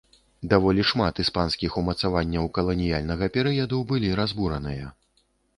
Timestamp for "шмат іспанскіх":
0.91-1.75